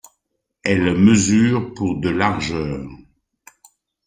Elle 0.63 0.97
mesure 0.97 1.75
pour 1.75 1.99
de 2.01 2.09
largeur. 2.09 2.89